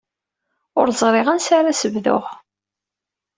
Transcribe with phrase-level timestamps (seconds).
[0.79, 2.25] Ur ẓriɣ ansi ara s-bduɣ.